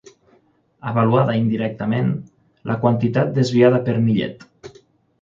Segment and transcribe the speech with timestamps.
[0.91, 2.11] Avaluada indirectament,
[2.73, 4.47] la quantitat desviada per Millet.